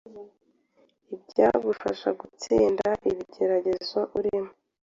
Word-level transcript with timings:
ibyagufasha 1.15 2.09
gutsinda 2.21 2.87
ibigeragezo 3.09 3.99
urimo 4.17 4.51